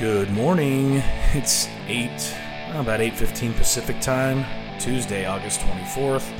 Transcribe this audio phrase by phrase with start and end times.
[0.00, 1.02] Good morning.
[1.34, 2.08] It's 8,
[2.72, 4.46] about 8:15 Pacific time,
[4.80, 6.32] Tuesday, August 24th.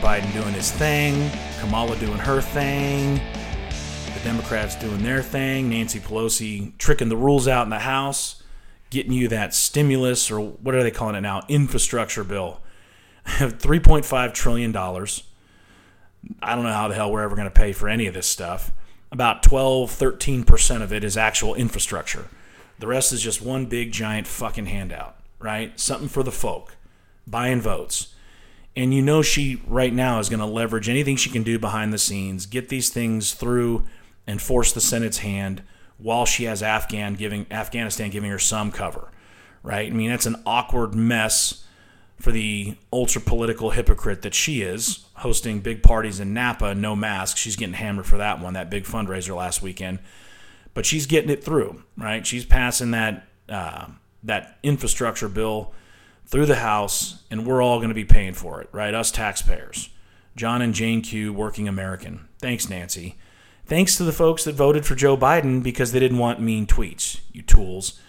[0.00, 1.28] Biden doing his thing,
[1.58, 7.64] Kamala doing her thing, the Democrats doing their thing, Nancy Pelosi tricking the rules out
[7.64, 8.44] in the House,
[8.90, 11.42] getting you that stimulus or what are they calling it now?
[11.48, 12.60] Infrastructure bill.
[13.26, 15.24] 3.5 trillion dollars.
[16.40, 18.28] I don't know how the hell we're ever going to pay for any of this
[18.28, 18.70] stuff.
[19.10, 22.26] About 12, 13% of it is actual infrastructure.
[22.78, 25.78] The rest is just one big giant fucking handout, right?
[25.78, 26.76] Something for the folk,
[27.26, 28.14] buying votes.
[28.76, 31.92] And you know she right now is going to leverage anything she can do behind
[31.92, 33.84] the scenes, get these things through
[34.26, 35.62] and force the Senate's hand
[35.96, 39.12] while she has Afghan giving Afghanistan giving her some cover,
[39.62, 39.90] right?
[39.90, 41.64] I mean, that's an awkward mess
[42.18, 47.36] for the ultra political hypocrite that she is, hosting big parties in Napa, no mask.
[47.36, 50.00] She's getting hammered for that one, that big fundraiser last weekend
[50.74, 52.26] but she's getting it through, right?
[52.26, 53.86] She's passing that uh,
[54.22, 55.72] that infrastructure bill
[56.26, 58.94] through the House, and we're all going to be paying for it, right?
[58.94, 59.90] Us taxpayers.
[60.36, 62.28] John and Jane Q, working American.
[62.40, 63.16] Thanks, Nancy.
[63.66, 67.20] Thanks to the folks that voted for Joe Biden because they didn't want mean tweets,
[67.32, 68.00] you tools.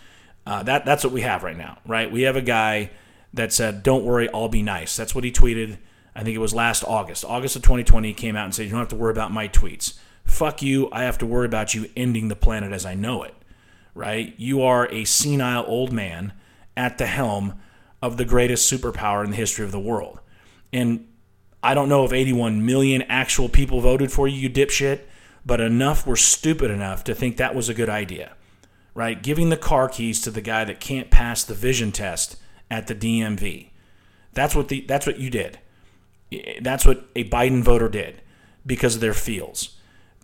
[0.46, 2.12] Uh, that that's what we have right now, right?
[2.12, 2.92] We have a guy
[3.34, 5.78] that said, "Don't worry, I'll be nice." That's what he tweeted.
[6.16, 8.10] I think it was last August, August of 2020.
[8.10, 10.90] He came out and said, "You don't have to worry about my tweets." Fuck you,
[10.92, 13.36] I have to worry about you ending the planet as I know it,
[13.94, 14.34] right?
[14.38, 16.34] You are a senile old man
[16.76, 17.60] at the helm
[18.02, 20.20] of the greatest superpower in the history of the world.
[20.74, 21.08] And
[21.64, 25.02] I don't know if 81 million actual people voted for you, you dipshit,
[25.46, 28.34] but enough were stupid enough to think that was a good idea,
[28.94, 29.22] right?
[29.22, 32.38] Giving the car keys to the guy that can't pass the vision test
[32.70, 33.70] at the DMV.
[34.34, 35.60] That's what the that's what you did.
[36.62, 38.22] That's what a Biden voter did
[38.66, 39.75] because of their feels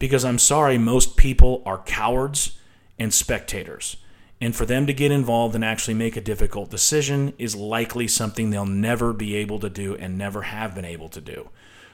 [0.02, 2.58] because I'm sorry, most people are cowards
[2.98, 3.98] and spectators.
[4.42, 8.50] And for them to get involved and actually make a difficult decision is likely something
[8.50, 11.50] they'll never be able to do and never have been able to do.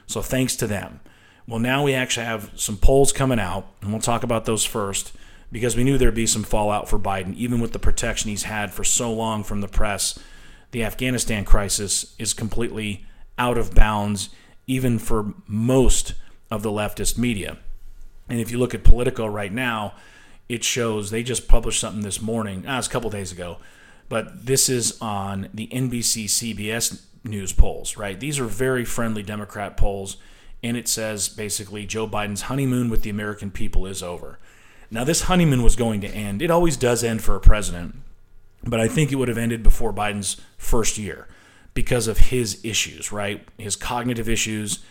[0.06, 1.00] So thanks to them.
[1.46, 5.12] Well, now we actually have some polls coming out, and we'll talk about those first
[5.52, 8.72] because we knew there'd be some fallout for Biden, even with the protection he's had
[8.72, 10.18] for so long from the press.
[10.70, 13.04] The Afghanistan crisis is completely
[13.36, 14.30] out of bounds,
[14.66, 16.14] even for most
[16.50, 17.58] of the leftist media.
[18.28, 19.94] And if you look at Politico right now,
[20.48, 23.58] it shows they just published something this morning, ah, it's a couple days ago,
[24.08, 28.18] but this is on the NBC CBS news polls, right?
[28.18, 30.16] These are very friendly Democrat polls,
[30.62, 34.38] and it says basically Joe Biden's honeymoon with the American people is over.
[34.90, 36.40] Now, this honeymoon was going to end.
[36.40, 37.96] It always does end for a president,
[38.64, 41.28] but I think it would have ended before Biden's first year
[41.74, 43.46] because of his issues, right?
[43.58, 44.82] His cognitive issues,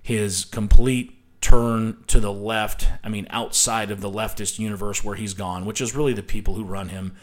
[0.00, 5.34] his complete turn to the left, I mean, outside of the leftist universe where he's
[5.34, 7.16] gone, which is really the people who run him.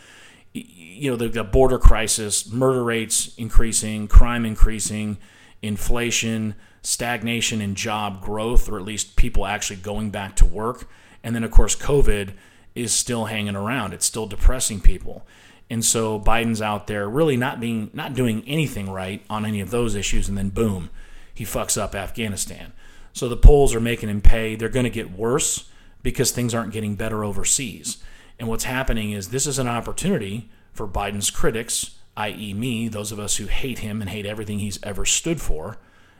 [0.53, 5.17] You know, the, border crisis, murder rates increasing, crime increasing,
[5.61, 10.89] inflation, stagnation in job growth, or at least people actually going back to work.
[11.23, 12.33] And then, of course, COVID
[12.73, 13.94] is still hanging around.
[13.94, 15.27] It's still depressing people.
[15.69, 19.69] And so Biden's out there really not being not doing anything right on any of
[19.69, 20.89] those issues, and then boom,
[21.33, 22.72] he fucks up Afghanistan.
[23.17, 24.53] So the polls are making him pay.
[24.53, 25.72] They're going to get worse
[26.03, 27.97] because things aren't getting better overseas.
[28.38, 33.19] And what's happening is this is an opportunity for Biden's critics, i.e., me, those of
[33.19, 35.79] us who hate him and hate everything he's ever stood for,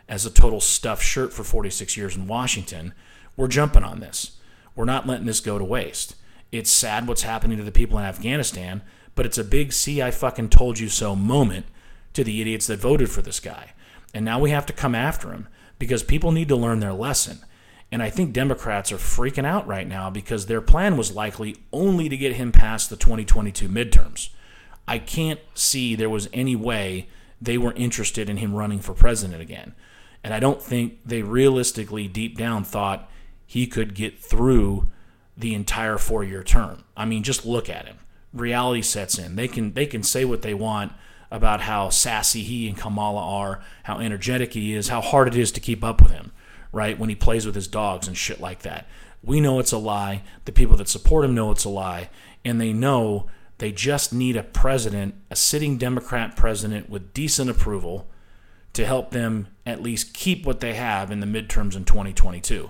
[0.10, 2.96] as a total stuffed shirt for 46 years in Washington.
[3.36, 4.40] We're jumping on this.
[4.76, 6.16] We're not letting this go to waste.
[6.52, 8.82] It's sad what's happening to the people in Afghanistan,
[9.14, 11.68] but it's a big see I fucking told you so moment
[12.14, 13.74] to the idiots that voted for this guy.
[14.16, 15.48] And now we have to come after him
[15.80, 17.40] because people need to learn their lesson.
[17.92, 22.10] And I think Democrats are freaking out right now because their plan was likely only
[22.10, 24.30] to get him past the 2022 midterms.
[24.88, 27.08] I can't see there was any way
[27.42, 29.74] they were interested in him running for president again.
[30.24, 33.10] And I don't think they realistically, deep down, thought
[33.46, 34.88] he could get through
[35.38, 36.84] the entire four year term.
[36.96, 37.98] I mean, just look at him.
[38.34, 39.36] Reality sets in.
[39.36, 40.92] They can they can say what they want
[41.30, 45.52] about how sassy he and Kamala are, how energetic he is, how hard it is
[45.54, 46.32] to keep up with him,
[46.72, 46.98] right?
[46.98, 48.88] When he plays with his dogs and shit like that.
[49.24, 50.24] We know it's a lie.
[50.46, 52.10] The people that support him know it's a lie.
[52.46, 53.28] And they know
[53.58, 58.08] they just need a president, a sitting Democrat president with decent approval
[58.74, 62.70] to help them at least keep what they have in the midterms in 2022.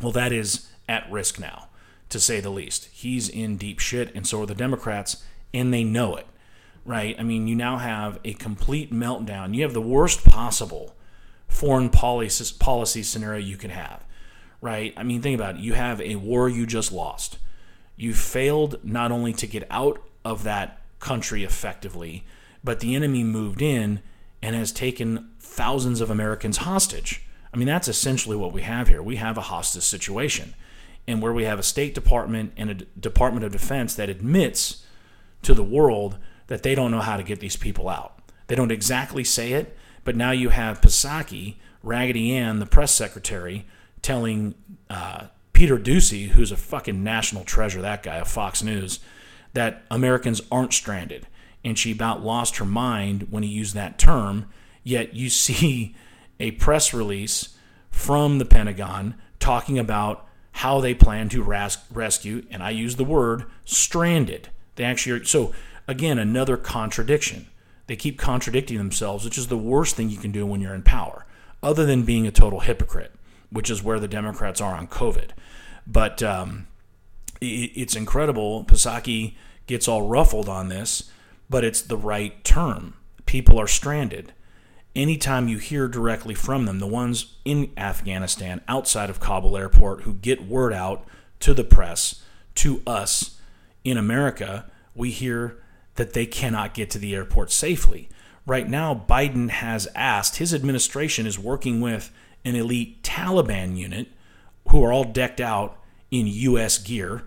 [0.00, 1.68] Well, that is at risk now,
[2.10, 2.88] to say the least.
[2.92, 5.24] He's in deep shit, and so are the Democrats,
[5.54, 6.26] and they know it
[6.84, 7.16] right?
[7.18, 9.54] I mean, you now have a complete meltdown.
[9.54, 10.94] You have the worst possible
[11.48, 14.04] foreign policy, policy scenario you can have,
[14.60, 14.92] right?
[14.96, 15.60] I mean, think about it.
[15.60, 17.38] You have a war you just lost.
[17.96, 22.24] You failed not only to get out of that country effectively,
[22.62, 24.00] but the enemy moved in
[24.42, 27.22] and has taken thousands of Americans hostage.
[27.52, 29.02] I mean, that's essentially what we have here.
[29.02, 30.54] We have a hostage situation,
[31.06, 34.84] and where we have a State Department and a Department of Defense that admits
[35.42, 38.18] to the world that they don't know how to get these people out.
[38.46, 43.66] They don't exactly say it, but now you have Psaki, Raggedy Ann, the press secretary,
[44.02, 44.54] telling
[44.90, 49.00] uh, Peter Doocy, who's a fucking national treasure, that guy of Fox News,
[49.54, 51.26] that Americans aren't stranded.
[51.64, 54.46] And she about lost her mind when he used that term.
[54.82, 55.94] Yet you see
[56.38, 57.56] a press release
[57.90, 63.04] from the Pentagon talking about how they plan to ras- rescue, and I use the
[63.04, 64.50] word stranded.
[64.76, 65.52] They actually are, so
[65.86, 67.46] again, another contradiction.
[67.86, 70.82] They keep contradicting themselves, which is the worst thing you can do when you're in
[70.82, 71.26] power,
[71.62, 73.12] other than being a total hypocrite,
[73.50, 75.30] which is where the Democrats are on COVID.
[75.86, 76.66] But um,
[77.40, 78.64] it, it's incredible.
[78.64, 79.34] Psaki
[79.66, 81.10] gets all ruffled on this,
[81.50, 82.94] but it's the right term.
[83.26, 84.32] People are stranded.
[84.96, 90.14] Anytime you hear directly from them, the ones in Afghanistan outside of Kabul airport who
[90.14, 91.04] get word out
[91.40, 92.22] to the press,
[92.56, 93.40] to us
[93.82, 95.58] in America, we hear
[95.96, 98.08] that they cannot get to the airport safely.
[98.46, 102.10] Right now, Biden has asked, his administration is working with
[102.44, 104.08] an elite Taliban unit
[104.68, 105.78] who are all decked out
[106.10, 106.78] in U.S.
[106.78, 107.22] gear.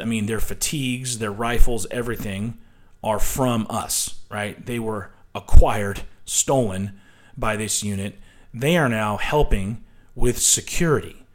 [0.00, 2.58] I mean, their fatigues, their rifles, everything
[3.04, 4.64] are from us, right?
[4.64, 6.98] They were acquired, stolen
[7.36, 8.18] by this unit.
[8.52, 9.84] They are now helping
[10.14, 11.26] with security.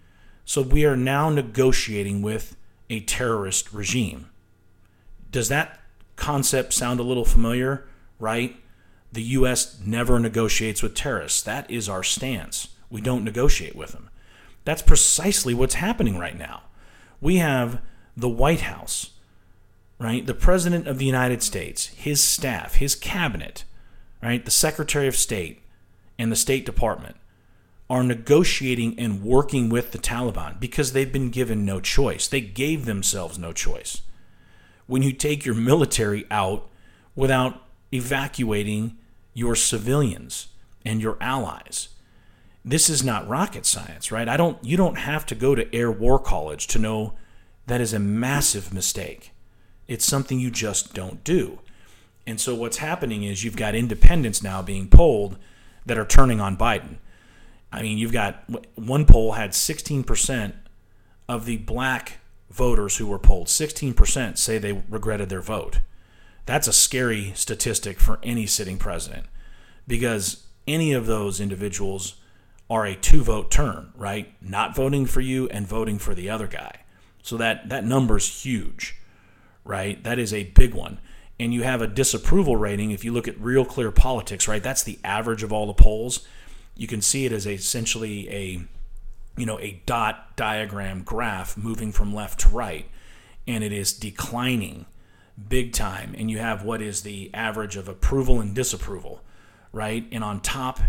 [0.45, 2.56] So we are now negotiating with
[2.89, 4.30] a terrorist regime.
[5.30, 5.77] Does that
[6.18, 7.88] concept sound a little familiar?
[8.19, 8.58] Right?
[9.12, 9.80] The U.S.
[9.86, 11.42] never negotiates with terrorists.
[11.42, 12.69] That is our stance.
[12.90, 14.10] We don't negotiate with them.
[14.66, 16.64] That's precisely what's happening right now.
[17.22, 17.81] We have
[18.18, 19.12] the White House,
[19.98, 20.25] right?
[20.25, 23.64] The President of the United States, his staff, his cabinet,
[24.22, 24.44] right?
[24.44, 25.62] The Secretary of State
[26.19, 27.16] and the State Department
[27.90, 32.28] are negotiating and working with the Taliban because they've been given no choice.
[32.28, 34.02] They gave themselves no choice.
[34.88, 36.69] When you take your military out
[37.16, 37.62] without
[37.94, 38.98] evacuating
[39.34, 40.48] your civilians
[40.86, 41.89] and your allies,
[42.66, 44.28] this is not rocket science, right?
[44.28, 47.13] I don't you don't have to go to Air War College to know
[47.68, 49.31] that is a massive mistake.
[49.88, 51.60] It's something you just don't do.
[52.25, 55.38] And so what's happening is you've got independents now being polled
[55.86, 56.98] that are turning on Biden.
[57.72, 58.44] I mean, you've got
[58.75, 60.54] one poll had 16%
[61.30, 62.19] of the black
[62.50, 65.80] voters who were polled, 16% say they regretted their vote.
[66.46, 69.26] That's a scary statistic for any sitting president
[69.88, 72.16] because any of those individuals
[72.70, 74.34] are a two vote turn, right?
[74.42, 76.84] Not voting for you and voting for the other guy.
[77.22, 78.96] So that that number's huge,
[79.64, 80.02] right?
[80.04, 81.00] That is a big one.
[81.40, 84.64] And you have a disapproval rating if you look at real clear politics, right?
[84.64, 86.26] That's the average of all the polls.
[86.76, 88.62] You can see it as essentially a
[89.38, 92.89] you know, a dot diagram graph moving from left to right
[93.48, 94.86] and it is declining
[95.48, 99.22] big time and you have what is the average of approval and disapproval,
[99.72, 100.06] right?
[100.12, 100.81] And on top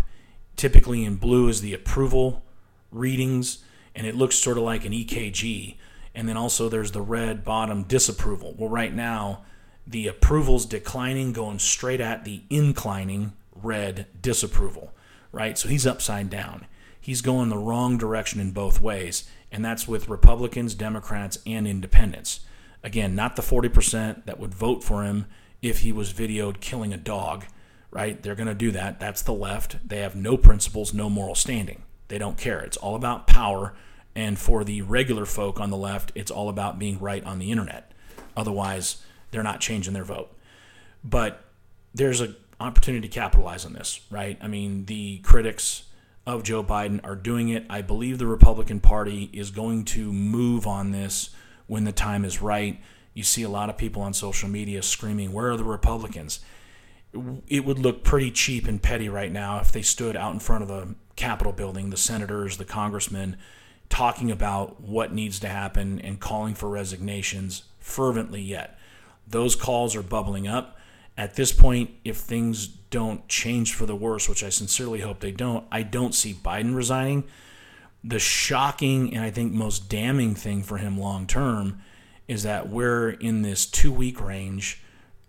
[0.59, 2.43] Typically in blue is the approval
[2.91, 3.63] readings,
[3.95, 5.77] and it looks sort of like an EKG.
[6.13, 8.55] And then also there's the red bottom disapproval.
[8.57, 9.45] Well, right now,
[9.87, 14.91] the approval's declining, going straight at the inclining red disapproval,
[15.31, 15.57] right?
[15.57, 16.65] So he's upside down.
[16.99, 22.41] He's going the wrong direction in both ways, and that's with Republicans, Democrats, and independents.
[22.83, 25.25] Again, not the 40% that would vote for him
[25.61, 27.45] if he was videoed killing a dog
[27.91, 28.21] right?
[28.21, 28.99] They're going to do that.
[28.99, 29.77] That's the left.
[29.87, 31.83] They have no principles, no moral standing.
[32.07, 32.59] They don't care.
[32.59, 33.73] It's all about power.
[34.15, 37.51] And for the regular folk on the left, it's all about being right on the
[37.51, 37.91] internet.
[38.35, 40.31] Otherwise, they're not changing their vote.
[41.03, 41.43] But
[41.93, 44.37] there's an opportunity to capitalize on this, right?
[44.41, 45.83] I mean, the critics
[46.35, 47.65] of Joe Biden are doing it.
[47.69, 51.29] I believe the Republican Party is going to move on this
[51.67, 52.79] when the time is right.
[53.13, 56.39] You see a lot of people on social media screaming, Where are the Republicans?
[57.47, 60.61] it would look pretty cheap and petty right now if they stood out in front
[60.61, 63.35] of the Capitol building, the senators, the congressmen,
[63.89, 68.77] talking about what needs to happen and calling for resignations fervently yet.
[69.27, 70.77] Those calls are bubbling up.
[71.17, 75.31] At this point, if things don't change for the worse, which I sincerely hope they
[75.31, 77.25] don't, I don't see Biden resigning.
[78.03, 81.81] The shocking and I think most damning thing for him long term
[82.27, 84.81] is that we're in this two week range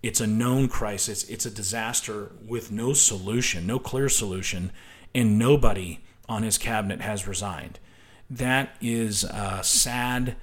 [0.03, 1.25] it's a known crisis.
[1.29, 4.73] It's a disaster with no solution, no clear solution,
[5.15, 7.79] and nobody on his cabinet has resigned.
[8.31, 10.37] That is a sad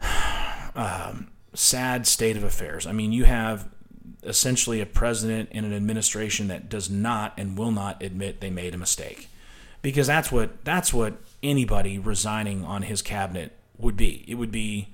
[0.74, 2.86] um, sad state of affairs.
[2.86, 3.68] I mean, you have
[4.22, 8.74] essentially a president and an administration that does not and will not admit they made
[8.74, 9.28] a mistake.
[9.82, 14.24] Because that's what that's what anybody resigning on his cabinet would be.
[14.28, 14.88] It would be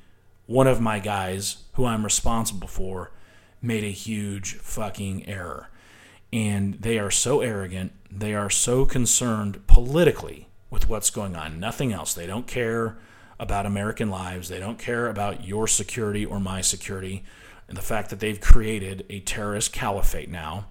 [0.47, 3.11] one of my guys who I'm responsible for
[3.61, 5.71] made a huge fucking error.
[6.33, 11.93] And they are so arrogant, they are so concerned politically with what's going on, nothing
[11.93, 12.15] else.
[12.15, 12.97] They don't care
[13.39, 17.25] about American lives, they don't care about your security or my security
[17.69, 20.67] and the fact that they've created a terrorist caliphate now.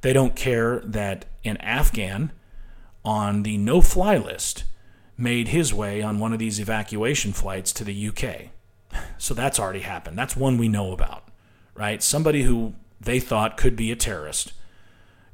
[0.00, 2.32] They don't care that an Afghan
[3.04, 4.64] on the no fly list
[5.16, 8.50] made his way on one of these evacuation flights to the UK.
[9.18, 10.16] So that's already happened.
[10.16, 11.28] That's one we know about,
[11.74, 12.02] right?
[12.02, 14.52] Somebody who they thought could be a terrorist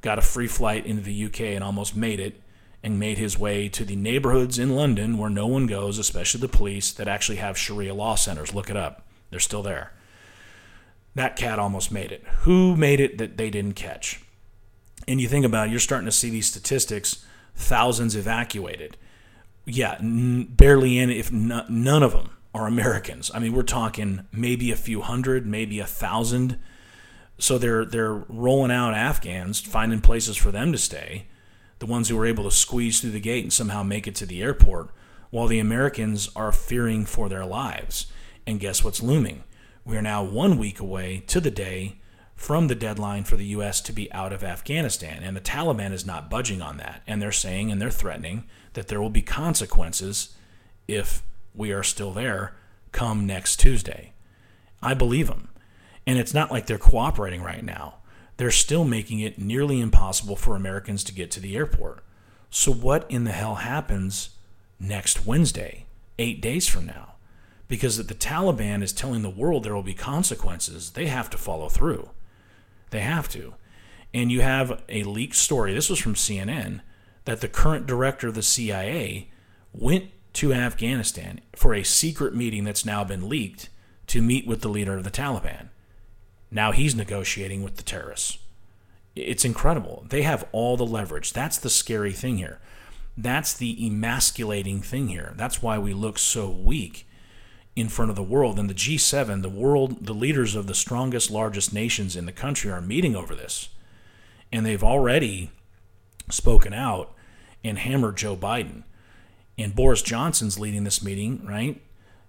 [0.00, 2.40] got a free flight into the UK and almost made it
[2.82, 6.48] and made his way to the neighborhoods in London where no one goes, especially the
[6.48, 8.54] police, that actually have Sharia law centers.
[8.54, 9.06] Look it up.
[9.30, 9.92] They're still there.
[11.14, 12.24] That cat almost made it.
[12.40, 14.22] Who made it that they didn't catch?
[15.06, 18.96] And you think about it, you're starting to see these statistics thousands evacuated.
[19.64, 23.30] Yeah, n- barely any, if n- none of them are Americans.
[23.34, 26.58] I mean, we're talking maybe a few hundred, maybe a thousand.
[27.38, 31.26] So they're they're rolling out Afghans, finding places for them to stay.
[31.80, 34.26] The ones who were able to squeeze through the gate and somehow make it to
[34.26, 34.90] the airport,
[35.30, 38.06] while the Americans are fearing for their lives.
[38.46, 39.42] And guess what's looming?
[39.84, 42.00] We are now one week away to the day
[42.34, 43.80] from the deadline for the U.S.
[43.82, 45.22] to be out of Afghanistan.
[45.22, 47.02] And the Taliban is not budging on that.
[47.06, 50.36] And they're saying and they're threatening that there will be consequences
[50.88, 51.22] if
[51.54, 52.54] we are still there
[52.92, 54.12] come next Tuesday.
[54.82, 55.48] I believe them.
[56.06, 57.96] And it's not like they're cooperating right now.
[58.36, 62.04] They're still making it nearly impossible for Americans to get to the airport.
[62.50, 64.30] So, what in the hell happens
[64.78, 65.86] next Wednesday,
[66.18, 67.13] eight days from now?
[67.68, 71.68] Because the Taliban is telling the world there will be consequences, they have to follow
[71.68, 72.10] through.
[72.90, 73.54] They have to.
[74.12, 76.80] And you have a leaked story, this was from CNN,
[77.24, 79.30] that the current director of the CIA
[79.72, 83.70] went to Afghanistan for a secret meeting that's now been leaked
[84.08, 85.68] to meet with the leader of the Taliban.
[86.50, 88.38] Now he's negotiating with the terrorists.
[89.16, 90.06] It's incredible.
[90.08, 91.32] They have all the leverage.
[91.32, 92.60] That's the scary thing here.
[93.16, 95.34] That's the emasculating thing here.
[95.36, 97.06] That's why we look so weak
[97.76, 98.58] in front of the world.
[98.58, 102.70] And the G7, the world, the leaders of the strongest, largest nations in the country
[102.70, 103.68] are meeting over this.
[104.52, 105.50] And they've already
[106.30, 107.12] spoken out
[107.64, 108.84] and hammered Joe Biden.
[109.58, 111.80] And Boris Johnson's leading this meeting, right?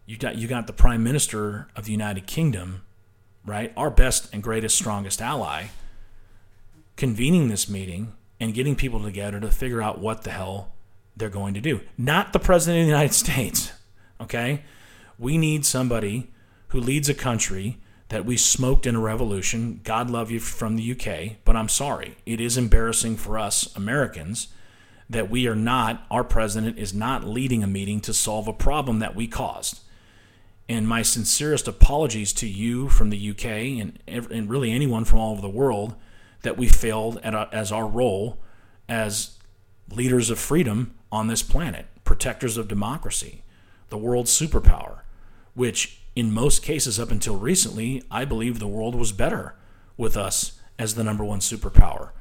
[0.05, 2.83] You got you got the Prime Minister of the United Kingdom,
[3.45, 3.73] right?
[3.75, 5.67] Our best and greatest, strongest ally,
[6.95, 10.73] convening this meeting and getting people together to figure out what the hell
[11.17, 11.81] they're going to do.
[11.97, 13.71] Not the President of the United States,
[14.21, 14.61] okay?
[15.17, 16.31] We need somebody
[16.69, 17.77] who leads a country
[18.09, 19.79] that we smoked in a revolution.
[19.83, 22.17] God love you from the UK, but I'm sorry.
[22.25, 24.49] It is embarrassing for us Americans
[25.09, 28.99] that we are not, our president is not leading a meeting to solve a problem
[28.99, 29.81] that we caused.
[30.67, 35.31] And my sincerest apologies to you from the UK and, and really anyone from all
[35.31, 35.95] over the world
[36.41, 38.39] that we failed at a, as our role
[38.89, 39.37] as
[39.91, 43.43] leaders of freedom on this planet, protectors of democracy,
[43.89, 45.01] the world's superpower
[45.55, 49.55] which in most cases up until recently, I believe the world was better
[49.97, 52.11] with us as the number one superpower.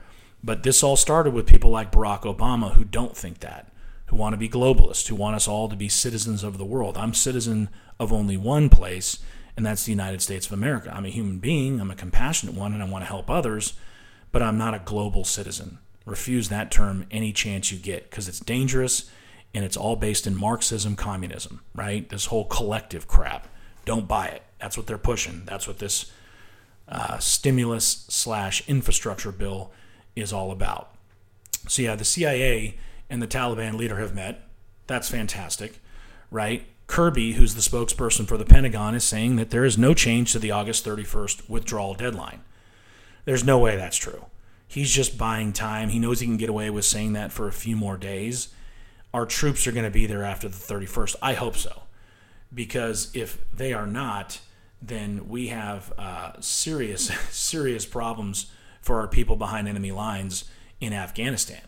[0.43, 3.73] But this all started with people like Barack Obama who don't think that,
[4.07, 6.97] who want to be globalists, who want us all to be citizens of the world.
[6.97, 9.19] I'm citizen of only one place,
[9.57, 10.93] and that's the United States of America.
[10.95, 13.75] I'm a human being, I'm a compassionate one, and I want to help others,
[14.33, 15.79] but I'm not a global citizen.
[16.05, 19.11] Refuse that term any chance you get because it's dangerous
[19.55, 22.09] and it's all based in Marxism, communism, right?
[22.09, 23.47] This whole collective crap.
[23.85, 24.43] Don't buy it.
[24.59, 25.45] That's what they're pushing.
[25.45, 26.11] That's what this
[26.89, 29.71] uh, stimulus slash infrastructure bill
[30.17, 30.95] is all about.
[31.69, 34.49] So yeah, the CIA and the Taliban leader have met.
[34.87, 35.81] That's fantastic,
[36.31, 36.67] right?
[36.87, 40.39] Kirby, who's the spokesperson for the Pentagon, is saying that there is no change to
[40.39, 42.43] the August 31st withdrawal deadline.
[43.25, 44.27] There's no way that's true.
[44.67, 45.91] He's just buying time.
[45.91, 48.49] He knows he can get away with saying that for a few more days
[49.15, 51.15] our troops are going to be there after the 31st.
[51.23, 51.85] I hope so.
[52.53, 54.41] Because if they are not,
[54.83, 58.51] then we have uh, serious, serious problems
[58.83, 60.45] for our people behind enemy lines
[60.81, 61.63] in Afghanistan.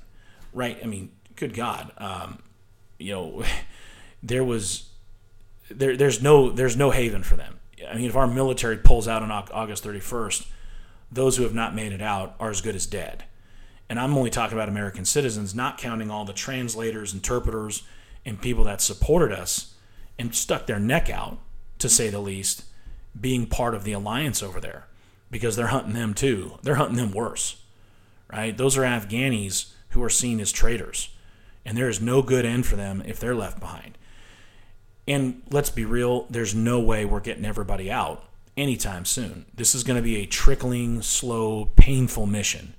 [0.52, 0.76] Right?
[0.82, 1.92] I mean, good God.
[1.98, 2.42] Um,
[2.98, 3.44] you know,
[4.22, 4.90] there was.
[5.68, 7.58] There, there's no there's no haven for them.
[7.90, 10.46] I mean, if our military pulls out on August 31st,
[11.10, 13.24] those who have not made it out are as good as dead
[13.88, 17.82] and I'm only talking about American citizens, not counting all the translators, interpreters,
[18.24, 19.74] and people that supported us
[20.18, 21.38] and stuck their neck out,
[21.78, 22.64] to say the least,
[23.18, 24.86] being part of the alliance over there
[25.30, 26.58] because they're hunting them too.
[26.62, 27.62] They're hunting them worse,
[28.32, 28.56] right?
[28.56, 31.10] Those are Afghanis who are seen as traitors,
[31.64, 33.98] and there is no good end for them if they're left behind.
[35.08, 38.24] And let's be real, there's no way we're getting everybody out
[38.56, 39.46] anytime soon.
[39.54, 42.74] This is going to be a trickling, slow, painful mission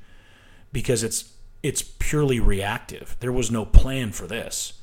[0.78, 3.16] because it's it's purely reactive.
[3.20, 4.74] There was no plan for this,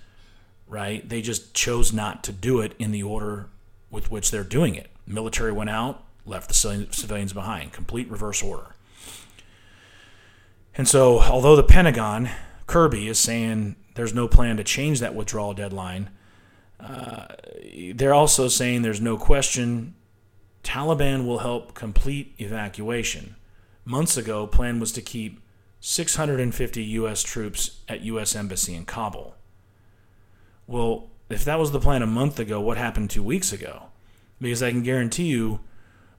[0.67, 1.09] right?
[1.09, 3.47] They just chose not to do it in the order
[3.93, 4.91] with which they're doing it.
[5.07, 8.75] Military went out, left the civilians behind, complete reverse order.
[10.77, 12.29] And so, although the Pentagon,
[12.67, 16.11] Kirby, is saying there's no plan to change that withdrawal deadline,
[16.81, 17.27] uh,
[17.95, 19.95] they're also saying there's no question
[20.65, 23.37] Taliban will help complete evacuation.
[23.85, 25.44] Months ago, plan was to keep
[25.87, 27.23] 650 U.S.
[27.23, 28.35] troops at U.S.
[28.35, 29.35] Embassy in Kabul.
[30.67, 33.89] Well, if that was the plan a month ago, what happened two weeks ago?
[34.41, 35.61] Because I can guarantee you,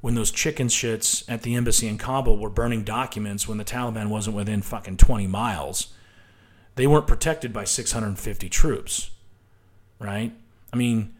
[0.01, 4.09] when those chicken shits at the embassy in Kabul were burning documents when the Taliban
[4.09, 5.95] wasn't within fucking 20 miles,
[6.75, 9.09] they weren't protected by 650 troops,
[9.97, 10.31] right?
[10.71, 11.15] I mean,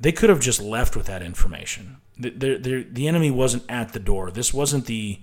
[0.00, 1.98] they could have just left with that information.
[2.18, 4.32] The, the, the enemy wasn't at the door.
[4.32, 5.20] This wasn't the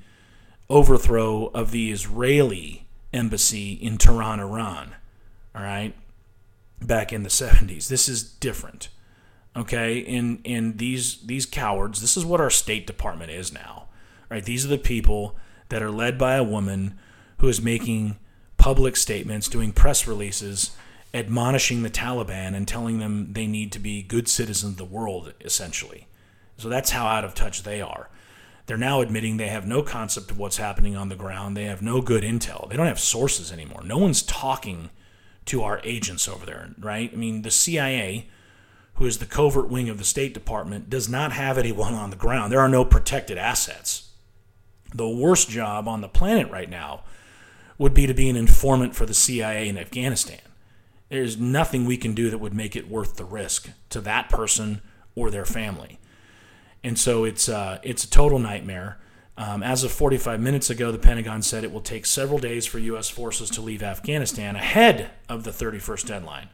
[0.69, 4.95] overthrow of the Israeli embassy in Tehran, Iran,
[5.53, 5.93] all right,
[6.81, 7.87] back in the 70s.
[7.87, 8.89] This is different.
[9.57, 13.87] Okay, and and these these cowards, this is what our State Department is now.
[14.29, 14.43] Right?
[14.43, 15.37] These are the people
[15.69, 16.97] that are led by a woman
[17.37, 18.17] who is making
[18.57, 20.75] public statements, doing press releases,
[21.13, 25.33] admonishing the Taliban and telling them they need to be good citizens of the world,
[25.39, 26.07] essentially.
[26.57, 28.09] So that's how out of touch they are.
[28.65, 31.55] They're now admitting they have no concept of what's happening on the ground.
[31.55, 32.67] They have no good intel.
[32.69, 33.83] They don't have sources anymore.
[33.83, 34.89] No one's talking
[35.45, 37.11] to our agents over there, right?
[37.13, 38.27] I mean, the CIA,
[38.95, 42.15] who is the covert wing of the State Department, does not have anyone on the
[42.15, 42.51] ground.
[42.51, 44.09] There are no protected assets.
[44.93, 47.03] The worst job on the planet right now
[47.77, 50.39] would be to be an informant for the CIA in Afghanistan.
[51.09, 54.81] There's nothing we can do that would make it worth the risk to that person
[55.13, 55.99] or their family.
[56.85, 58.99] And so it's uh, it's a total nightmare.
[59.37, 62.77] Um, as of 45 minutes ago, the Pentagon said it will take several days for
[62.77, 63.09] U.S.
[63.09, 66.47] forces to leave Afghanistan ahead of the 31st deadline.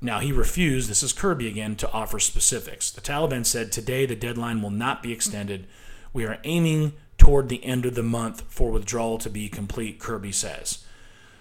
[0.00, 2.90] Now, he refused, this is Kirby again, to offer specifics.
[2.90, 5.66] The Taliban said today the deadline will not be extended.
[6.12, 10.32] We are aiming toward the end of the month for withdrawal to be complete, Kirby
[10.32, 10.84] says.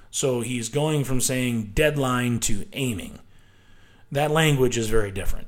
[0.09, 3.19] So he's going from saying deadline to aiming.
[4.09, 5.47] That language is very different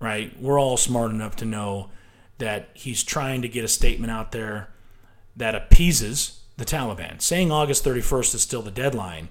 [0.00, 0.38] right?
[0.40, 1.90] We're all smart enough to know
[2.38, 4.68] that he's trying to get a statement out there
[5.36, 7.20] that appeases the Taliban.
[7.20, 9.28] Saying August 31st is still the deadline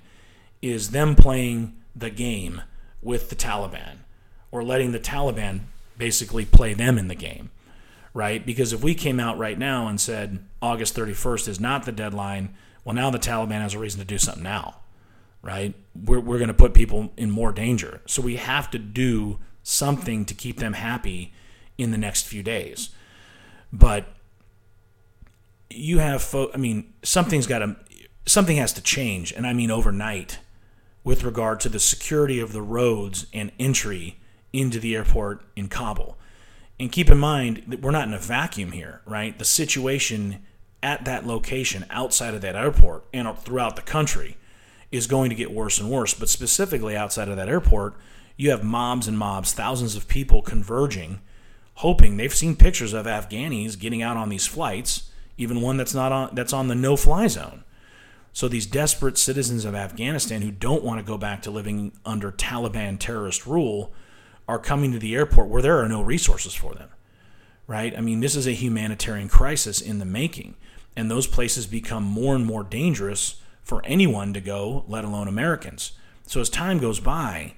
[0.62, 2.62] is them playing the game
[3.02, 3.98] with the Taliban
[4.52, 5.62] or letting the Taliban
[5.98, 7.52] basically play them in the game,
[8.14, 8.46] right?
[8.46, 12.56] Because if we came out right now and said August 31st is not the deadline,
[12.84, 14.78] well, now the Taliban has a reason to do something now,
[15.42, 15.74] right?
[15.96, 18.02] We're, we're going to put people in more danger.
[18.06, 21.34] So we have to do something to keep them happy
[21.78, 22.92] in the next few days.
[23.74, 24.06] But
[25.72, 27.76] you have, I mean, something's got to,
[28.26, 30.38] something has to change, and I mean overnight,
[31.04, 34.20] with regard to the security of the roads and entry
[34.54, 36.18] into the airport in Kabul.
[36.80, 39.38] And keep in mind that we're not in a vacuum here, right?
[39.38, 40.46] The situation
[40.84, 44.38] at that location outside of that airport and throughout the country
[44.92, 46.14] is going to get worse and worse.
[46.14, 47.96] But specifically outside of that airport,
[48.38, 51.22] you have mobs and mobs, thousands of people converging,
[51.76, 56.12] hoping they've seen pictures of Afghanis getting out on these flights, even one that's not
[56.12, 57.64] on that's on the no-fly zone.
[58.34, 62.32] So these desperate citizens of Afghanistan who don't want to go back to living under
[62.34, 63.94] Taliban terrorist rule
[64.48, 66.90] are coming to the airport where there are no resources for them.
[67.68, 67.98] Right?
[67.98, 70.56] I mean, this is a humanitarian crisis in the making,
[70.96, 75.94] and those places become more and more dangerous for anyone to go, let alone Americans.
[76.28, 77.56] So as time goes by,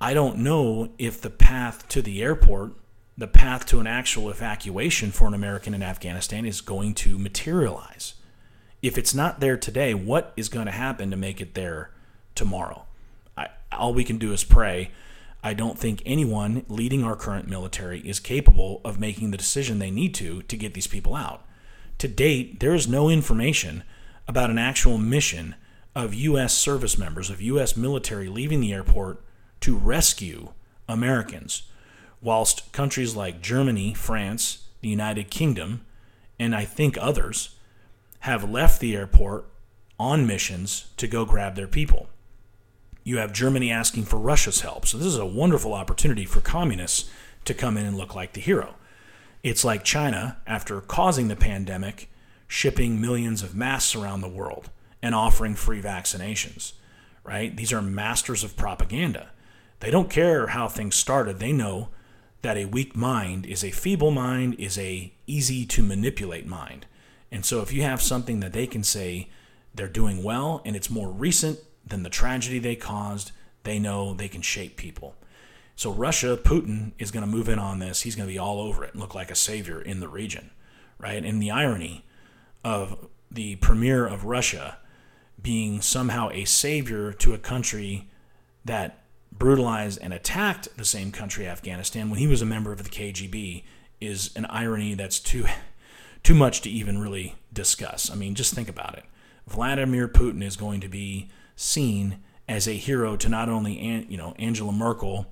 [0.00, 2.72] I don't know if the path to the airport,
[3.16, 8.14] the path to an actual evacuation for an American in Afghanistan is going to materialize.
[8.82, 11.90] If it's not there today, what is going to happen to make it there
[12.34, 12.84] tomorrow?
[13.36, 14.90] I, all we can do is pray.
[15.42, 19.90] I don't think anyone leading our current military is capable of making the decision they
[19.90, 21.46] need to to get these people out.
[21.98, 23.84] To date, there is no information
[24.26, 25.54] about an actual mission
[25.94, 26.54] of U.S.
[26.54, 27.76] service members, of U.S.
[27.76, 29.22] military leaving the airport
[29.64, 30.52] to rescue
[30.90, 31.62] Americans,
[32.20, 35.86] whilst countries like Germany, France, the United Kingdom,
[36.38, 37.56] and I think others
[38.20, 39.46] have left the airport
[39.98, 42.10] on missions to go grab their people.
[43.04, 44.84] You have Germany asking for Russia's help.
[44.84, 47.10] So, this is a wonderful opportunity for communists
[47.46, 48.74] to come in and look like the hero.
[49.42, 52.10] It's like China, after causing the pandemic,
[52.46, 54.68] shipping millions of masks around the world
[55.00, 56.74] and offering free vaccinations,
[57.24, 57.56] right?
[57.56, 59.30] These are masters of propaganda.
[59.84, 61.40] They don't care how things started.
[61.40, 61.90] They know
[62.40, 66.86] that a weak mind is a feeble mind, is a easy to manipulate mind.
[67.30, 69.28] And so if you have something that they can say
[69.74, 73.32] they're doing well and it's more recent than the tragedy they caused,
[73.64, 75.16] they know they can shape people.
[75.76, 78.00] So Russia, Putin is going to move in on this.
[78.00, 80.50] He's going to be all over it and look like a savior in the region,
[80.98, 81.22] right?
[81.22, 82.06] And the irony
[82.64, 84.78] of the premier of Russia
[85.42, 88.08] being somehow a savior to a country
[88.64, 89.03] that
[89.38, 93.64] brutalized and attacked the same country, Afghanistan, when he was a member of the KGB,
[94.00, 95.46] is an irony that's too
[96.22, 98.10] too much to even really discuss.
[98.10, 99.04] I mean, just think about it.
[99.46, 104.34] Vladimir Putin is going to be seen as a hero to not only you know
[104.38, 105.26] Angela Merkel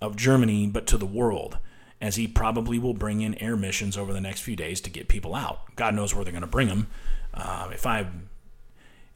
[0.00, 1.58] of Germany, but to the world,
[2.00, 5.08] as he probably will bring in air missions over the next few days to get
[5.08, 5.74] people out.
[5.76, 6.88] God knows where they're going to bring them.
[7.32, 8.06] Uh, if I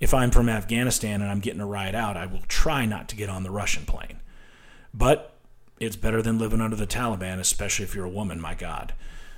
[0.00, 3.16] if I'm from Afghanistan and I'm getting a ride out, I will try not to
[3.16, 4.20] get on the Russian plane.
[4.92, 5.34] But
[5.78, 8.40] it's better than living under the Taliban, especially if you're a woman.
[8.40, 8.94] My God.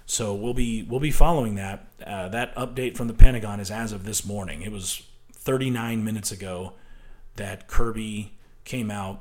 [0.06, 1.86] So we'll be we'll be following that.
[2.04, 4.62] Uh, that update from the Pentagon is as of this morning.
[4.62, 6.72] It was 39 minutes ago
[7.36, 8.32] that Kirby
[8.64, 9.20] came out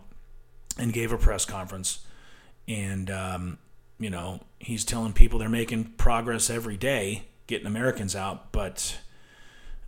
[0.78, 2.00] and gave a press conference,
[2.68, 3.58] and um,
[4.00, 8.98] you know he's telling people they're making progress every day getting Americans out, but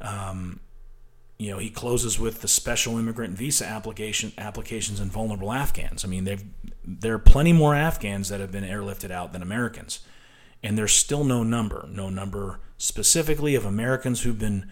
[0.01, 0.59] um,
[1.37, 6.05] you know he closes with the special immigrant visa application applications and vulnerable Afghans.
[6.05, 6.43] I mean, they've
[6.85, 10.01] there are plenty more Afghans that have been airlifted out than Americans,
[10.61, 14.71] and there's still no number, no number specifically of Americans who've been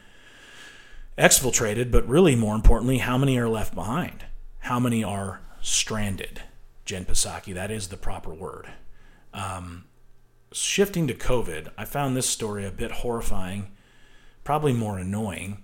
[1.18, 4.26] exfiltrated, but really more importantly, how many are left behind?
[4.60, 6.42] How many are stranded?
[6.86, 8.68] Jen Psaki, that is the proper word.
[9.34, 9.86] Um,
[10.52, 13.72] shifting to COVID, I found this story a bit horrifying,
[14.44, 15.64] probably more annoying.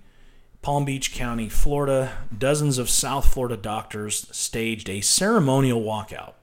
[0.61, 6.33] Palm Beach County, Florida, dozens of South Florida doctors staged a ceremonial walkout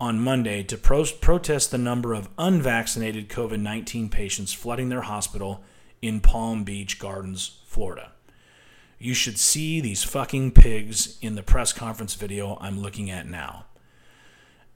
[0.00, 5.62] on Monday to pro- protest the number of unvaccinated COVID 19 patients flooding their hospital
[6.02, 8.12] in Palm Beach Gardens, Florida.
[8.98, 13.66] You should see these fucking pigs in the press conference video I'm looking at now.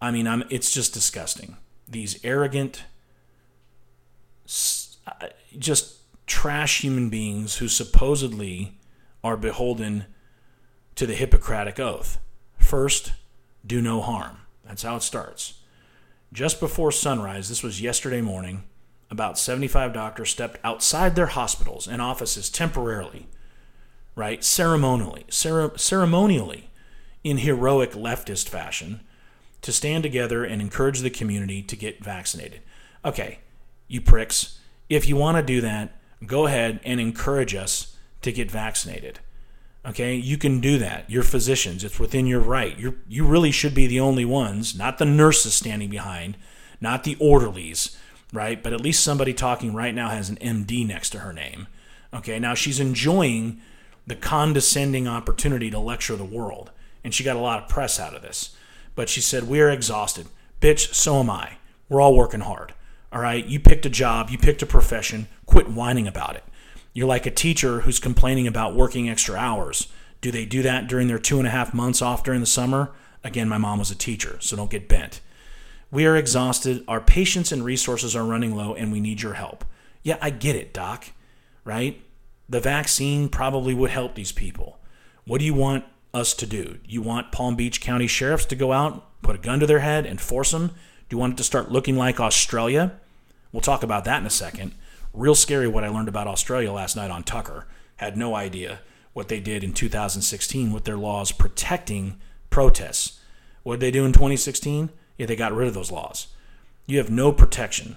[0.01, 1.57] I mean, I'm, it's just disgusting.
[1.89, 2.85] These arrogant,
[5.07, 5.29] uh,
[5.59, 5.98] just
[6.29, 8.79] trash human beings who supposedly
[9.25, 10.07] are beholden
[10.95, 12.19] to the Hippocratic Oath.
[12.59, 13.13] First,
[13.67, 14.39] do no harm.
[14.65, 15.55] That's how it starts.
[16.33, 18.65] Just before sunrise, this was yesterday morning,
[19.11, 23.27] about 75 doctors stepped outside their hospitals and offices temporarily
[24.19, 24.43] right?
[24.43, 26.71] Ceremonially, cere- ceremonially,
[27.23, 29.01] in heroic leftist fashion,
[29.63, 32.61] to stand together and encourage the community to get vaccinated.
[33.05, 33.39] Okay,
[33.87, 38.51] you pricks, if you want to do that, go ahead and encourage us to get
[38.51, 39.21] vaccinated.
[39.87, 41.09] Okay, you can do that.
[41.09, 41.85] You're physicians.
[41.85, 42.79] It's within your right.
[42.79, 46.37] You you really should be the only ones, not the nurses standing behind,
[46.81, 47.97] not the orderlies,
[48.33, 48.63] right?
[48.63, 51.69] But at least somebody talking right now has an MD next to her name.
[52.13, 53.61] Okay, now she's enjoying
[54.07, 56.71] the condescending opportunity to lecture the world.
[57.05, 58.57] And she got a lot of press out of this.
[58.95, 60.27] But she said, We are exhausted.
[60.61, 61.59] Bitch, so am I.
[61.89, 62.75] We're all working hard.
[63.13, 63.45] All right?
[63.45, 65.29] You picked a job, you picked a profession.
[65.47, 66.45] Quit whining about it.
[66.93, 69.89] You're like a teacher who's complaining about working extra hours.
[70.21, 72.91] Do they do that during their two and a half months off during the summer?
[73.23, 75.21] Again, my mom was a teacher, so don't get bent.
[75.91, 76.85] We are exhausted.
[76.89, 79.65] Our patience and resources are running low, and we need your help.
[80.03, 81.07] Yeah, I get it, Doc,
[81.65, 82.03] right?
[82.49, 84.79] the vaccine probably would help these people.
[85.27, 86.79] What do you want us to do?
[86.87, 90.07] You want Palm Beach County sheriffs to go out, put a gun to their head,
[90.07, 90.73] and force them?
[91.09, 92.93] Do you want it to start looking like Australia?
[93.53, 94.75] We'll talk about that in a second.
[95.15, 97.67] Real scary what I learned about Australia last night on Tucker.
[97.97, 98.81] Had no idea
[99.15, 103.21] what they did in 2016 with their laws protecting protests.
[103.63, 104.91] What did they do in 2016?
[105.17, 106.29] Yeah, they got rid of those laws.
[106.87, 107.97] You have no protection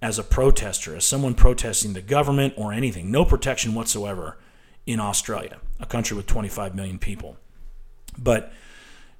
[0.00, 3.10] as a protester, as someone protesting the government or anything.
[3.10, 4.38] No protection whatsoever
[4.86, 7.36] in Australia, a country with 25 million people.
[8.16, 8.52] But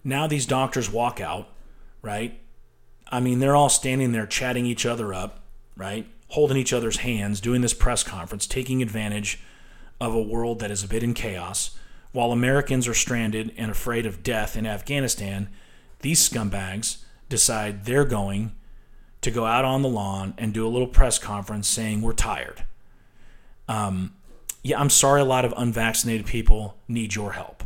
[0.05, 1.49] now these doctors walk out,
[2.03, 2.41] right?
[3.09, 5.41] I mean, they're all standing there chatting each other up,
[5.77, 6.07] right?
[6.29, 9.41] Holding each other's hands, doing this press conference, taking advantage
[10.01, 11.77] of a world that is a bit in chaos.
[12.13, 15.49] While Americans are stranded and afraid of death in Afghanistan,
[16.01, 18.55] these scumbags decide they're going
[19.21, 22.65] to go out on the lawn and do a little press conference saying we're tired.
[23.69, 24.15] Um,
[24.63, 27.65] yeah, I'm sorry a lot of unvaccinated people need your help,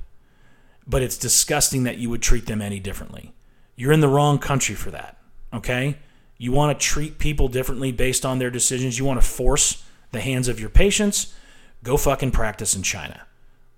[0.87, 3.33] but it's disgusting that you would treat them any differently.
[3.77, 5.17] You're in the wrong country for that,
[5.53, 5.99] okay?
[6.39, 8.99] You want to treat people differently based on their decisions.
[8.99, 11.35] You want to force the hands of your patients.
[11.83, 13.27] Go fucking practice in China.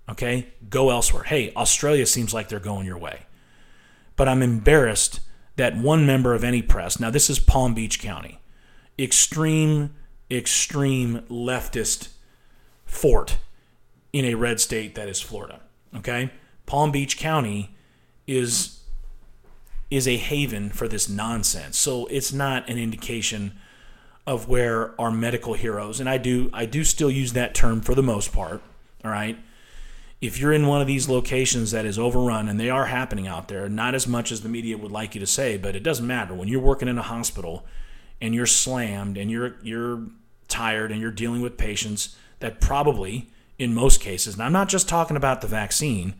[0.08, 0.48] Okay?
[0.68, 1.24] Go elsewhere.
[1.24, 3.26] Hey, Australia seems like they're going your way.
[4.16, 5.20] But I'm embarrassed
[5.56, 8.40] that one member of any press, now this is Palm Beach County,
[8.98, 9.94] extreme,
[10.30, 12.08] extreme leftist
[12.84, 13.38] fort
[14.12, 15.60] in a red state that is Florida.
[15.96, 16.30] Okay?
[16.66, 17.74] Palm Beach County
[18.26, 18.81] is
[19.92, 21.76] is a haven for this nonsense.
[21.76, 23.52] So it's not an indication
[24.26, 27.94] of where our medical heroes and I do I do still use that term for
[27.94, 28.62] the most part,
[29.04, 29.36] all right?
[30.22, 33.48] If you're in one of these locations that is overrun and they are happening out
[33.48, 36.06] there, not as much as the media would like you to say, but it doesn't
[36.06, 36.32] matter.
[36.32, 37.66] When you're working in a hospital
[38.18, 40.06] and you're slammed and you're you're
[40.48, 43.28] tired and you're dealing with patients that probably
[43.58, 46.14] in most cases, and I'm not just talking about the vaccine,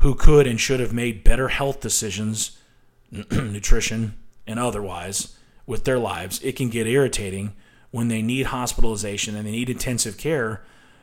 [0.00, 2.57] who could and should have made better health decisions
[3.30, 4.14] nutrition,
[4.46, 7.54] and otherwise with their lives, it can get irritating
[7.90, 10.62] when they need hospitalization and they need intensive care,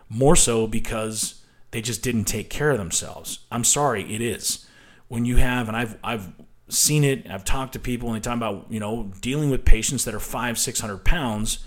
[0.10, 3.40] more so because they just didn't take care of themselves.
[3.52, 4.68] I'm sorry, it is.
[5.08, 6.32] When you have, and I've, I've
[6.70, 10.06] seen it, I've talked to people and they talk about, you know, dealing with patients
[10.06, 11.60] that are five, 600 pounds,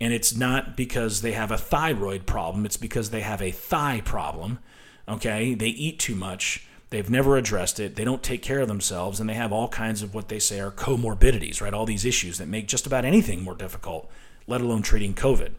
[0.00, 4.02] and it's not because they have a thyroid problem, it's because they have a thigh
[4.04, 4.58] problem.
[5.08, 5.54] Okay.
[5.54, 7.96] They eat too much They've never addressed it.
[7.96, 10.60] They don't take care of themselves, and they have all kinds of what they say
[10.60, 11.74] are comorbidities, right?
[11.74, 14.08] All these issues that make just about anything more difficult,
[14.46, 15.54] let alone treating COVID.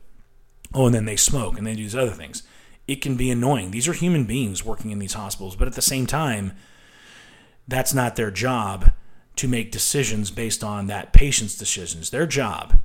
[0.74, 2.44] Oh, and then they smoke and they do these other things.
[2.88, 3.72] It can be annoying.
[3.72, 6.54] These are human beings working in these hospitals, but at the same time,
[7.68, 8.92] that's not their job
[9.36, 12.12] to make decisions based on that patient's decisions.
[12.12, 12.80] Their job,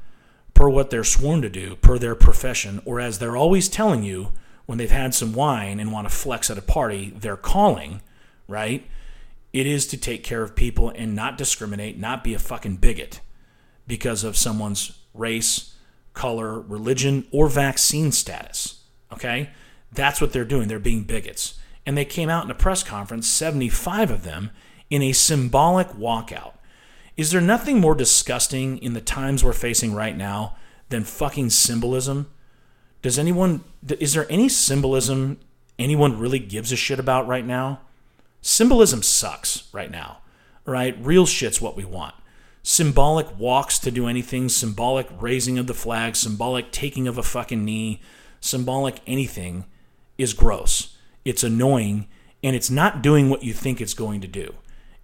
[0.54, 4.32] per what they're sworn to do, per their profession, or as they're always telling you
[4.66, 8.00] when they've had some wine and want to flex at a party, their calling
[8.50, 8.86] right?
[9.52, 13.20] It is to take care of people and not discriminate, not be a fucking bigot
[13.86, 15.74] because of someone's race,
[16.14, 18.82] color, religion, or vaccine status.
[19.12, 19.50] Okay?
[19.92, 20.68] That's what they're doing.
[20.68, 21.58] They're being bigots.
[21.84, 24.50] And they came out in a press conference, 75 of them,
[24.90, 26.52] in a symbolic walkout.
[27.16, 30.56] Is there nothing more disgusting in the times we're facing right now
[30.88, 32.30] than fucking symbolism?
[33.02, 33.64] Does anyone,
[33.98, 35.38] is there any symbolism
[35.78, 37.80] anyone really gives a shit about right now?
[38.42, 40.18] Symbolism sucks right now,
[40.64, 40.96] right?
[41.00, 42.14] Real shit's what we want.
[42.62, 47.64] Symbolic walks to do anything, symbolic raising of the flag, symbolic taking of a fucking
[47.64, 48.00] knee,
[48.40, 49.64] symbolic anything
[50.18, 50.96] is gross.
[51.24, 52.06] It's annoying,
[52.42, 54.54] and it's not doing what you think it's going to do.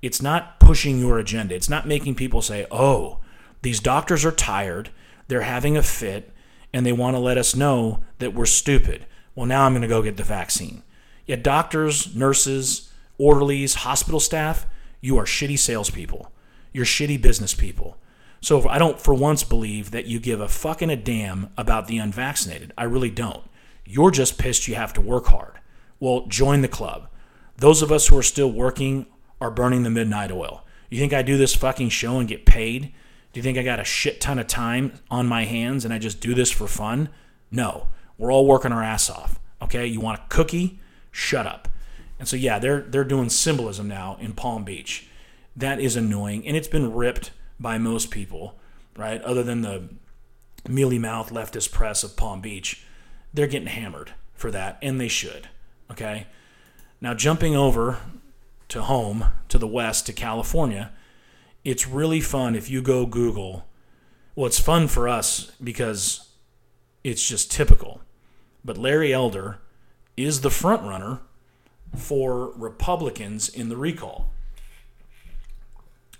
[0.02, 1.54] It's not pushing your agenda.
[1.54, 3.20] It's not making people say, oh,
[3.62, 4.90] these doctors are tired,
[5.28, 6.32] they're having a fit,
[6.72, 9.06] and they want to let us know that we're stupid.
[9.34, 10.82] Well, now I'm going to go get the vaccine.
[11.26, 12.85] Yet doctors, nurses,
[13.18, 14.66] orderlies, hospital staff,
[15.00, 16.32] you are shitty salespeople.
[16.72, 17.96] You're shitty business people.
[18.40, 21.98] So I don't for once believe that you give a fucking a damn about the
[21.98, 22.72] unvaccinated.
[22.76, 23.42] I really don't.
[23.84, 25.60] You're just pissed you have to work hard.
[26.00, 27.08] Well, join the club.
[27.56, 29.06] Those of us who are still working
[29.40, 30.64] are burning the midnight oil.
[30.90, 32.92] You think I do this fucking show and get paid?
[33.32, 35.98] Do you think I got a shit ton of time on my hands and I
[35.98, 37.08] just do this for fun?
[37.50, 37.88] No.
[38.18, 39.38] We're all working our ass off.
[39.60, 39.86] Okay?
[39.86, 40.80] You want a cookie?
[41.10, 41.68] Shut up.
[42.18, 45.08] And so yeah, they're they're doing symbolism now in Palm Beach.
[45.54, 48.58] That is annoying, and it's been ripped by most people,
[48.96, 49.20] right?
[49.22, 49.88] Other than the
[50.68, 52.84] mealy mouth leftist press of Palm Beach,
[53.32, 55.48] they're getting hammered for that, and they should.
[55.90, 56.26] Okay.
[57.00, 57.98] Now jumping over
[58.68, 60.92] to home to the west to California,
[61.64, 63.66] it's really fun if you go Google.
[64.34, 66.28] Well, it's fun for us because
[67.04, 68.00] it's just typical.
[68.64, 69.58] But Larry Elder
[70.16, 71.20] is the front runner
[71.96, 74.30] for Republicans in the recall.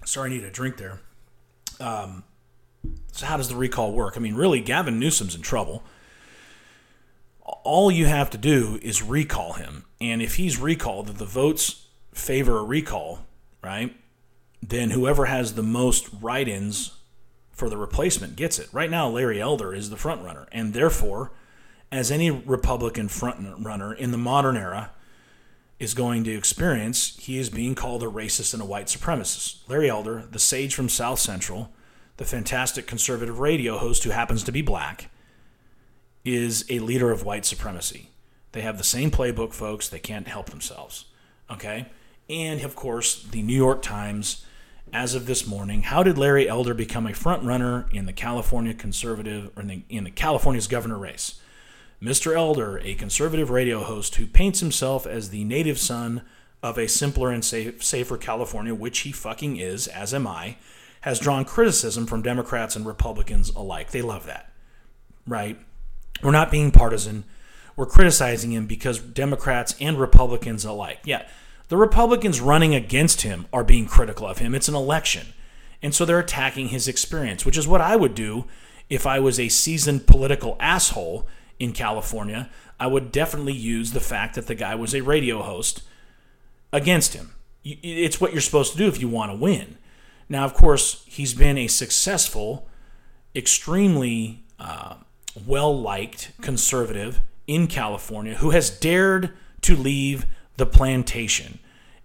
[0.05, 1.01] Sorry, I need a drink there.
[1.81, 2.25] Um,
[3.13, 4.17] so, how does the recall work?
[4.17, 5.83] I mean, really, Gavin Newsom's in trouble.
[7.43, 9.85] All you have to do is recall him.
[10.01, 13.21] And if he's recalled, the votes favor a recall,
[13.63, 13.95] right,
[14.63, 16.93] then whoever has the most write ins
[17.53, 18.69] for the replacement gets it.
[18.73, 20.47] Right now, Larry Elder is the front runner.
[20.53, 21.33] And therefore,
[21.91, 24.91] as any Republican front runner in the modern era,
[25.79, 29.69] is going to experience, he is being called a racist and a white supremacist.
[29.69, 31.71] Larry Elder, the sage from South Central,
[32.17, 35.11] the fantastic conservative radio host who happens to be black,
[36.25, 38.11] is a leader of white supremacy.
[38.53, 39.89] They have the same playbook, folks.
[39.89, 41.05] They can't help themselves.
[41.51, 41.87] Okay?
[42.31, 44.47] And of course, the New York Times,
[44.93, 48.73] as of this morning, how did Larry Elder become a front runner in the California
[48.73, 51.39] conservative or in, the, in the California's governor race?
[52.03, 52.35] Mr.
[52.37, 56.23] Elder, a conservative radio host who paints himself as the native son
[56.63, 60.57] of a simpler and safe, safer California, which he fucking is, as am I,
[61.03, 63.91] has drawn criticism from Democrats and Republicans alike.
[63.93, 64.53] They love that,
[65.27, 65.59] right?
[66.23, 67.25] We're not being partisan.
[67.77, 71.01] We're criticizing him because Democrats and Republicans alike.
[71.05, 71.27] Yeah,
[71.69, 74.55] the Republicans running against him are being critical of him.
[74.55, 75.29] It's an election.
[75.83, 78.47] And so they're attacking his experience, which is what I would do
[78.89, 81.27] if I was a seasoned political asshole
[81.59, 82.51] in California.
[82.79, 85.83] I would definitely use the fact that the guy was a radio host
[86.73, 87.33] against him.
[87.65, 89.79] It's what you're supposed to do if you want to win.
[90.29, 92.69] Now, of course, he's been a successful,
[93.35, 94.97] extremely uh,
[95.47, 101.59] well liked conservative in California who has dared to leave the plantation.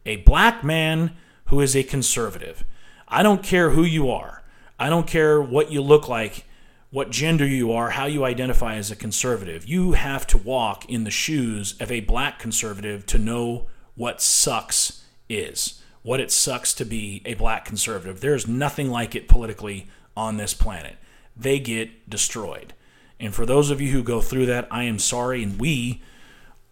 [0.06, 2.64] A black man who is a conservative.
[3.08, 4.44] I don't care who you are,
[4.80, 6.46] I don't care what you look like,
[6.92, 9.66] what gender you are, how you identify as a conservative.
[9.66, 15.06] You have to walk in the shoes of a black conservative to know what sucks
[15.30, 18.20] is, what it sucks to be a black conservative.
[18.20, 20.98] There's nothing like it politically on this planet.
[21.36, 22.74] They get destroyed.
[23.22, 25.44] And for those of you who go through that, I am sorry.
[25.44, 26.02] And we,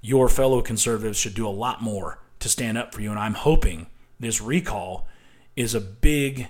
[0.02, 3.10] your fellow conservatives, should do a lot more to stand up for you.
[3.10, 3.88] And I'm hoping
[4.20, 5.08] this recall
[5.56, 6.48] is a big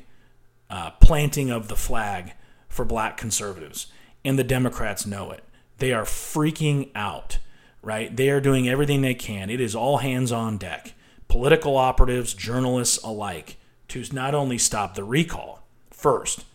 [0.72, 2.34] uh, planting of the flag
[2.70, 3.88] for black conservatives.
[4.24, 5.44] And the Democrats know it.
[5.80, 7.40] They are freaking out,
[7.82, 8.16] right?
[8.16, 9.50] They are doing everything they can.
[9.50, 10.94] It is all hands on deck,
[11.28, 13.58] political operatives, journalists alike,
[13.90, 16.46] to not only stop the recall first,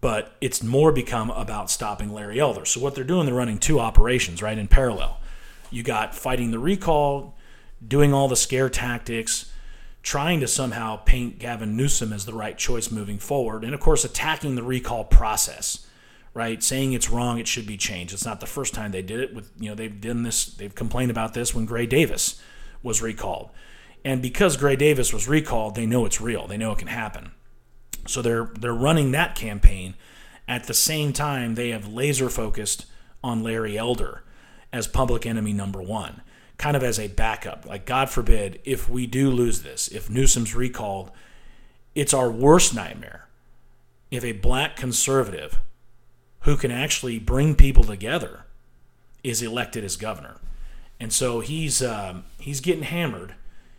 [0.00, 2.64] but it's more become about stopping Larry Elder.
[2.64, 5.20] So what they're doing, they're running two operations right in parallel.
[5.70, 7.36] You got fighting the recall,
[7.86, 9.51] doing all the scare tactics,
[10.02, 14.04] trying to somehow paint Gavin Newsom as the right choice moving forward, and of course
[14.04, 15.86] attacking the recall process,
[16.34, 16.62] right?
[16.62, 18.12] Saying it's wrong, it should be changed.
[18.12, 19.34] It's not the first time they did it.
[19.34, 22.40] With you know they've done this, they've complained about this when Gray Davis
[22.82, 23.50] was recalled,
[24.04, 26.46] and because Gray Davis was recalled, they know it's real.
[26.46, 27.32] They know it can happen.
[28.06, 29.94] So they're they're running that campaign.
[30.48, 32.86] At the same time, they have laser focused
[33.22, 34.24] on Larry Elder
[34.72, 36.22] as public enemy number one,
[36.62, 37.66] kind of as a backup.
[37.66, 41.10] Like God forbid, if we do lose this, if Newsom's recalled,
[41.92, 43.26] it's our worst nightmare.
[44.12, 45.58] If a black conservative
[46.42, 48.44] who can actually bring people together
[49.24, 50.36] is elected as governor,
[51.00, 53.34] and so he's um, he's getting hammered.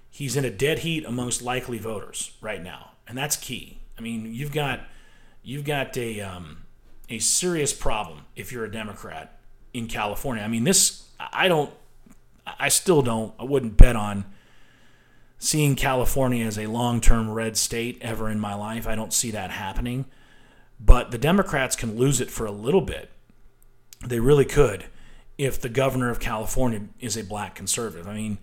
[0.09, 3.77] He's in a dead heat amongst likely voters right now, and that's key.
[3.97, 4.81] I mean, you've got
[5.41, 6.63] you've got a um,
[7.07, 9.39] a serious problem if you're a Democrat
[9.73, 10.43] in California.
[10.43, 11.71] I mean, this I don't,
[12.45, 14.25] I still don't, I wouldn't bet on
[15.37, 18.87] seeing California as a long-term red state ever in my life.
[18.87, 20.05] I don't see that happening.
[20.79, 23.09] But the Democrats can lose it for a little bit.
[24.05, 24.85] They really could
[25.37, 28.07] if the governor of California is a black conservative.
[28.07, 28.37] I mean,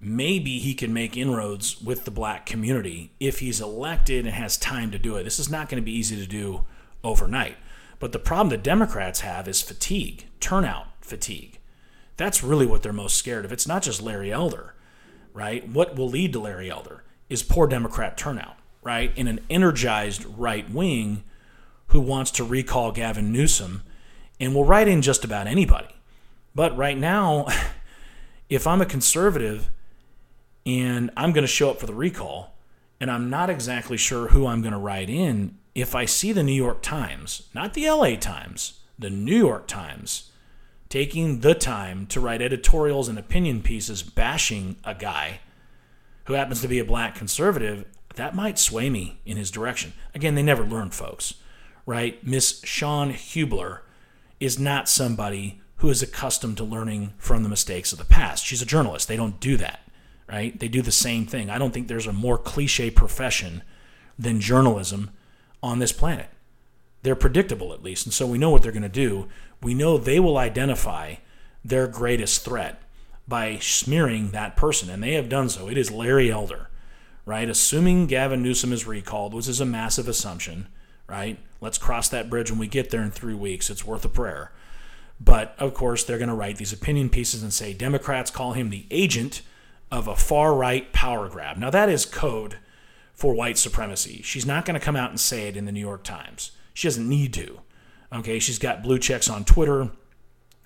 [0.00, 4.90] maybe he can make inroads with the black community if he's elected and has time
[4.90, 5.24] to do it.
[5.24, 6.64] This is not going to be easy to do
[7.02, 7.56] overnight.
[7.98, 11.58] But the problem the Democrats have is fatigue, turnout fatigue.
[12.22, 13.50] That's really what they're most scared of.
[13.50, 14.74] It's not just Larry Elder,
[15.34, 15.68] right?
[15.68, 19.10] What will lead to Larry Elder is poor Democrat turnout, right?
[19.16, 21.24] In an energized right wing
[21.88, 23.82] who wants to recall Gavin Newsom
[24.38, 25.96] and will write in just about anybody.
[26.54, 27.48] But right now,
[28.48, 29.68] if I'm a conservative
[30.64, 32.54] and I'm going to show up for the recall,
[33.00, 35.58] and I'm not exactly sure who I'm going to write in.
[35.74, 40.28] If I see the New York Times, not the LA Times, the New York Times,
[40.92, 45.40] taking the time to write editorials and opinion pieces bashing a guy
[46.26, 49.94] who happens to be a black conservative, that might sway me in his direction.
[50.14, 51.32] Again, they never learn, folks,
[51.86, 52.22] right?
[52.22, 53.80] Miss Shawn Hubler
[54.38, 58.44] is not somebody who is accustomed to learning from the mistakes of the past.
[58.44, 59.08] She's a journalist.
[59.08, 59.80] They don't do that
[60.28, 60.58] right?
[60.58, 61.50] They do the same thing.
[61.50, 63.62] I don't think there's a more cliche profession
[64.18, 65.10] than journalism
[65.62, 66.28] on this planet.
[67.02, 68.06] They're predictable, at least.
[68.06, 69.28] And so we know what they're going to do.
[69.62, 71.16] We know they will identify
[71.64, 72.82] their greatest threat
[73.26, 74.88] by smearing that person.
[74.90, 75.68] And they have done so.
[75.68, 76.68] It is Larry Elder,
[77.24, 77.48] right?
[77.48, 80.68] Assuming Gavin Newsom is recalled, which is a massive assumption,
[81.08, 81.38] right?
[81.60, 83.70] Let's cross that bridge when we get there in three weeks.
[83.70, 84.52] It's worth a prayer.
[85.20, 88.70] But of course, they're going to write these opinion pieces and say Democrats call him
[88.70, 89.42] the agent
[89.90, 91.58] of a far right power grab.
[91.58, 92.58] Now, that is code
[93.14, 94.22] for white supremacy.
[94.22, 96.52] She's not going to come out and say it in the New York Times.
[96.74, 97.60] She doesn't need to.
[98.12, 99.90] Okay, she's got blue checks on Twitter,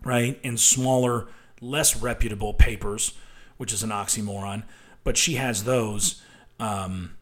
[0.04, 1.28] right, in smaller,
[1.60, 3.12] less reputable papers,
[3.56, 4.64] which is an oxymoron,
[5.04, 6.22] but she has those
[6.58, 7.16] um,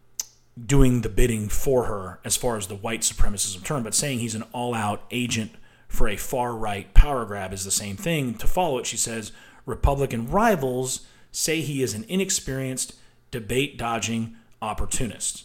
[0.67, 3.83] doing the bidding for her as far as the white supremacism term.
[3.83, 5.53] But saying he's an all out agent
[5.89, 8.35] for a far right power grab is the same thing.
[8.35, 9.33] To follow it, she says
[9.67, 12.95] Republican rivals say he is an inexperienced,
[13.31, 15.45] debate dodging opportunist.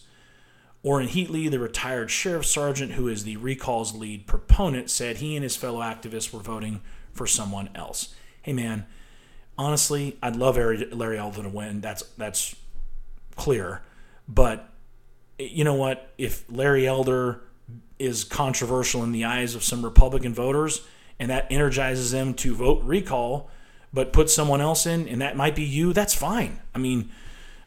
[0.82, 5.42] Orrin Heatlie, the retired sheriff sergeant who is the recall's lead proponent, said he and
[5.42, 6.80] his fellow activists were voting
[7.12, 8.14] for someone else.
[8.40, 8.86] Hey, man,
[9.58, 11.80] honestly, I'd love Larry Elder to win.
[11.80, 12.56] That's that's
[13.36, 13.82] clear.
[14.26, 14.68] But
[15.38, 16.12] you know what?
[16.16, 17.42] If Larry Elder
[17.98, 20.86] is controversial in the eyes of some Republican voters,
[21.18, 23.50] and that energizes them to vote recall,
[23.92, 26.60] but put someone else in, and that might be you, that's fine.
[26.74, 27.10] I mean,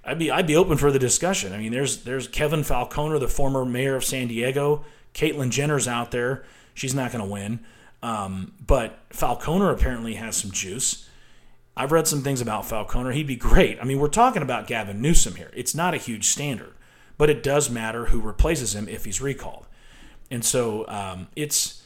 [0.05, 1.53] I'd be I'd be open for the discussion.
[1.53, 4.83] I mean, there's there's Kevin Faulconer, the former mayor of San Diego.
[5.13, 6.43] Caitlyn Jenner's out there.
[6.73, 7.59] She's not going to win,
[8.01, 11.07] um, but Faulconer apparently has some juice.
[11.77, 13.13] I've read some things about Faulconer.
[13.13, 13.79] He'd be great.
[13.79, 15.51] I mean, we're talking about Gavin Newsom here.
[15.53, 16.73] It's not a huge standard,
[17.17, 19.67] but it does matter who replaces him if he's recalled.
[20.29, 21.83] And so um, it's,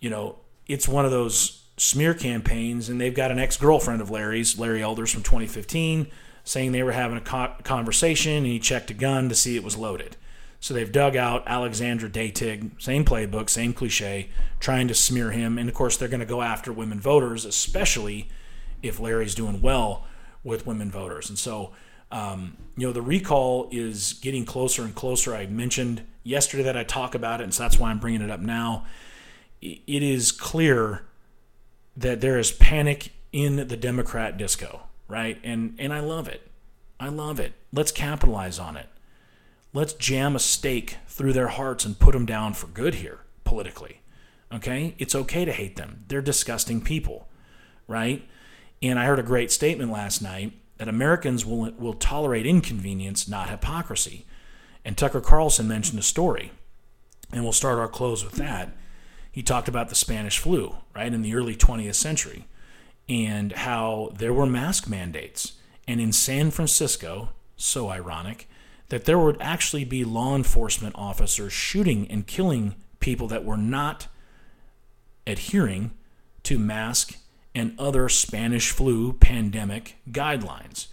[0.00, 0.36] you know,
[0.66, 4.82] it's one of those smear campaigns, and they've got an ex girlfriend of Larry's, Larry
[4.82, 6.10] Elders from 2015
[6.46, 9.76] saying they were having a conversation and he checked a gun to see it was
[9.76, 10.16] loaded.
[10.60, 14.30] So they've dug out Alexandra Datig, same playbook, same cliche,
[14.60, 15.58] trying to smear him.
[15.58, 18.28] And of course, they're going to go after women voters, especially
[18.80, 20.06] if Larry's doing well
[20.44, 21.28] with women voters.
[21.28, 21.72] And so,
[22.12, 25.34] um, you know, the recall is getting closer and closer.
[25.34, 28.30] I mentioned yesterday that I talk about it, and so that's why I'm bringing it
[28.30, 28.86] up now.
[29.60, 31.06] It is clear
[31.96, 35.38] that there is panic in the Democrat disco right?
[35.42, 36.50] And and I love it.
[36.98, 37.52] I love it.
[37.72, 38.88] Let's capitalize on it.
[39.72, 44.00] Let's jam a stake through their hearts and put them down for good here politically.
[44.52, 44.94] Okay?
[44.98, 46.04] It's okay to hate them.
[46.08, 47.28] They're disgusting people,
[47.86, 48.26] right?
[48.80, 53.50] And I heard a great statement last night that Americans will will tolerate inconvenience, not
[53.50, 54.26] hypocrisy.
[54.84, 56.52] And Tucker Carlson mentioned a story.
[57.32, 58.70] And we'll start our close with that.
[59.32, 62.46] He talked about the Spanish flu, right, in the early 20th century
[63.08, 65.52] and how there were mask mandates.
[65.86, 68.48] And in San Francisco, so ironic,
[68.88, 74.08] that there would actually be law enforcement officers shooting and killing people that were not
[75.26, 75.92] adhering
[76.44, 77.16] to mask
[77.54, 80.86] and other Spanish flu pandemic guidelines.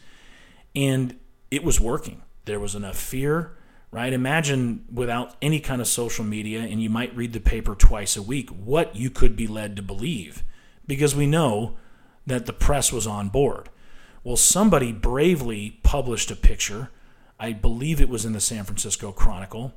[0.76, 1.20] And
[1.52, 2.24] it was working.
[2.46, 3.56] There was enough fear,
[3.92, 4.12] right?
[4.12, 8.24] Imagine without any kind of social media, and you might read the paper twice a
[8.24, 10.44] week, what you could be led to believe.
[10.88, 11.78] Because we know
[12.26, 13.70] that the press was on board.
[14.24, 16.90] Well, somebody bravely published a picture,
[17.40, 19.74] I believe it was in the San Francisco Chronicle,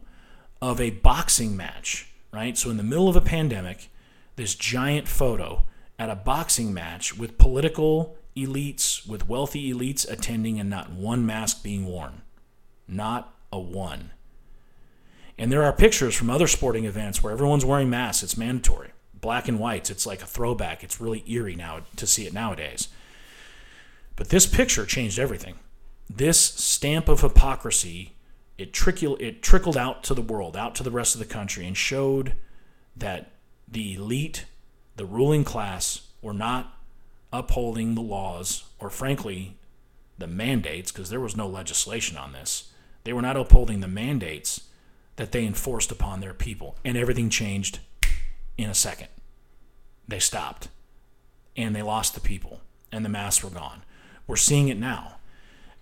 [0.63, 2.57] of a boxing match, right?
[2.57, 3.91] So, in the middle of a pandemic,
[4.37, 5.65] this giant photo
[5.99, 11.63] at a boxing match with political elites, with wealthy elites attending, and not one mask
[11.63, 12.23] being worn.
[12.87, 14.11] Not a one.
[15.39, 18.93] And there are pictures from other sporting events where everyone's wearing masks, it's mandatory
[19.27, 19.91] black and whites.
[19.91, 20.85] It's like a throwback.
[20.85, 22.87] It's really eerie now to see it nowadays.
[24.15, 25.57] But this picture changed everything.
[26.09, 28.13] This stamp of hypocrisy,
[28.57, 31.67] it, trickle, it trickled out to the world, out to the rest of the country,
[31.67, 32.35] and showed
[32.97, 33.33] that
[33.67, 34.45] the elite,
[34.95, 36.79] the ruling class, were not
[37.33, 39.57] upholding the laws, or frankly,
[40.19, 42.71] the mandates, because there was no legislation on this.
[43.03, 44.69] They were not upholding the mandates
[45.17, 46.77] that they enforced upon their people.
[46.85, 47.81] And everything changed
[48.57, 49.09] in a second
[50.09, 50.69] they stopped
[51.57, 52.61] and they lost the people
[52.93, 53.83] and the masks were gone.
[54.27, 55.17] We're seeing it now.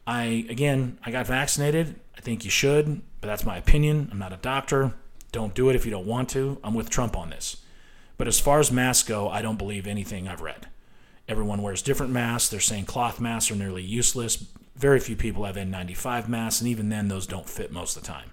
[0.07, 1.99] I again, I got vaccinated.
[2.17, 4.09] I think you should, but that's my opinion.
[4.11, 4.95] I'm not a doctor.
[5.33, 6.59] Don't do it if you don't want to.
[6.63, 7.57] I'm with Trump on this.
[8.17, 10.69] But as far as masks go, I don't believe anything I've read.
[11.27, 12.51] Everyone wears different masks.
[12.51, 14.45] They're saying cloth masks are nearly useless.
[14.77, 18.09] Very few people have N95 masks, and even then, those don't fit most of the
[18.09, 18.31] time.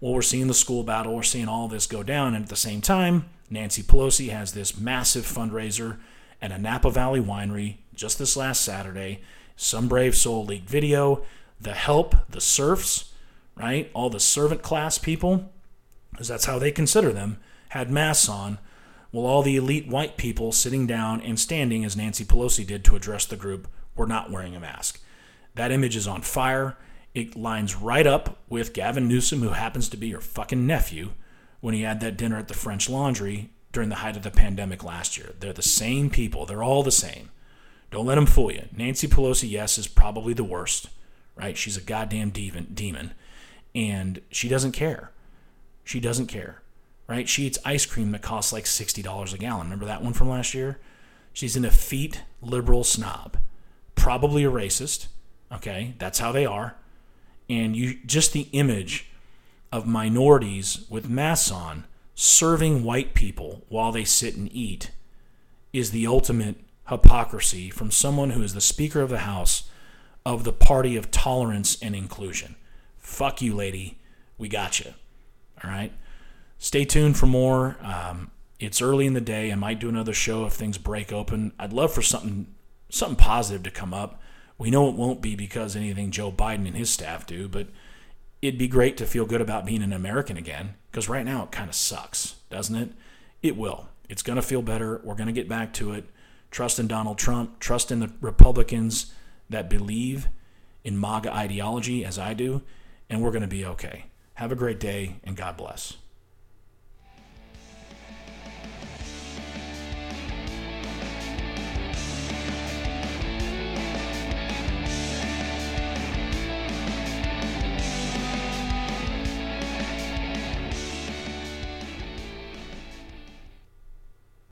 [0.00, 1.14] Well, we're seeing the school battle.
[1.14, 2.34] We're seeing all this go down.
[2.34, 5.98] And at the same time, Nancy Pelosi has this massive fundraiser
[6.40, 9.20] at a Napa Valley winery just this last Saturday.
[9.56, 11.22] Some brave soul leaked video.
[11.60, 13.12] The help, the serfs,
[13.54, 13.90] right?
[13.92, 15.52] All the servant class people,
[16.10, 17.38] because that's how they consider them,
[17.68, 18.58] had masks on.
[19.10, 22.96] While all the elite white people sitting down and standing, as Nancy Pelosi did to
[22.96, 25.00] address the group, were not wearing a mask.
[25.54, 26.78] That image is on fire.
[27.14, 31.10] It lines right up with Gavin Newsom, who happens to be your fucking nephew,
[31.62, 34.84] when he had that dinner at the French Laundry during the height of the pandemic
[34.84, 35.30] last year.
[35.40, 36.44] They're the same people.
[36.44, 37.30] They're all the same.
[37.90, 38.68] Don't let them fool you.
[38.76, 40.88] Nancy Pelosi, yes, is probably the worst,
[41.36, 41.56] right?
[41.56, 43.14] She's a goddamn demon,
[43.74, 45.12] and she doesn't care.
[45.84, 46.62] She doesn't care,
[47.06, 47.28] right?
[47.28, 49.64] She eats ice cream that costs like $60 a gallon.
[49.64, 50.78] Remember that one from last year?
[51.32, 53.38] She's an effete liberal snob,
[53.94, 55.06] probably a racist.
[55.52, 56.76] Okay, that's how they are.
[57.48, 59.11] And you just the image
[59.72, 64.90] of minorities with masks on serving white people while they sit and eat
[65.72, 66.56] is the ultimate
[66.88, 69.64] hypocrisy from someone who is the Speaker of the House
[70.24, 72.54] of the party of tolerance and inclusion.
[72.98, 73.98] Fuck you, lady.
[74.38, 74.92] We got you.
[75.64, 75.92] All right.
[76.58, 77.76] Stay tuned for more.
[77.82, 79.50] Um, it's early in the day.
[79.50, 81.52] I might do another show if things break open.
[81.58, 82.46] I'd love for something
[82.88, 84.20] something positive to come up.
[84.58, 87.68] We know it won't be because anything Joe Biden and his staff do, but
[88.42, 91.52] it'd be great to feel good about being an American again because right now it
[91.52, 92.90] kind of sucks, doesn't it?
[93.40, 93.88] It will.
[94.08, 95.00] It's going to feel better.
[95.04, 96.04] We're going to get back to it.
[96.50, 97.60] Trust in Donald Trump.
[97.60, 99.14] Trust in the Republicans
[99.48, 100.28] that believe
[100.84, 102.62] in MAGA ideology as I do,
[103.08, 104.06] and we're going to be okay.
[104.34, 105.96] Have a great day, and God bless.